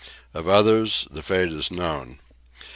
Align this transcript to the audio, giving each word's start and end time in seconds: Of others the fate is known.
Of 0.33 0.47
others 0.49 1.07
the 1.11 1.21
fate 1.21 1.51
is 1.51 1.69
known. 1.69 2.21